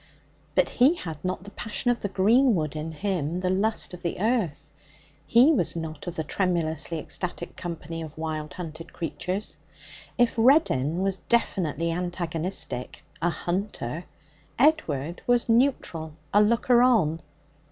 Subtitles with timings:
[0.55, 4.19] But he had not the passion of the greenwood in him, the lust of the
[4.19, 4.71] earth.
[5.27, 9.59] He was not of the tremulously ecstatic company of wild, hunted creatures.
[10.17, 14.05] If Reddin was definitely antagonistic, a hunter,
[14.57, 17.21] Edward was neutral, a looker on.